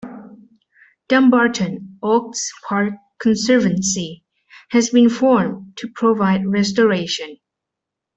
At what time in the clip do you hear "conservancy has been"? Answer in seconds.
3.19-5.09